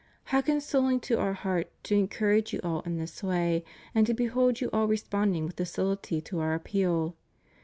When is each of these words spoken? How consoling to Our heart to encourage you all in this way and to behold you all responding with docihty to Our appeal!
How 0.23 0.41
consoling 0.41 0.99
to 1.01 1.19
Our 1.19 1.33
heart 1.33 1.69
to 1.83 1.93
encourage 1.93 2.53
you 2.53 2.59
all 2.63 2.81
in 2.87 2.97
this 2.97 3.21
way 3.21 3.63
and 3.93 4.07
to 4.07 4.15
behold 4.15 4.59
you 4.59 4.71
all 4.73 4.87
responding 4.87 5.45
with 5.45 5.57
docihty 5.57 6.23
to 6.23 6.39
Our 6.39 6.55
appeal! 6.55 7.15